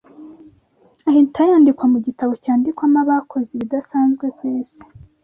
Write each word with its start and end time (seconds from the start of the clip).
ahita 1.09 1.41
yandikwa 1.51 1.85
mu 1.93 1.99
gitabo 2.05 2.33
cyandikwamo 2.43 2.97
abakoze 3.03 3.49
ibidasanzwe 3.53 4.25
ku 4.37 4.41
isi 4.59 4.83